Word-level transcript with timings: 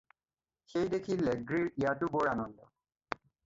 সেই 0.75 0.87
দেখি 0.93 1.17
লেগ্ৰীৰ 1.27 1.69
ইয়াতো 1.83 2.11
বৰ 2.17 2.33
আনন্দ। 2.33 2.69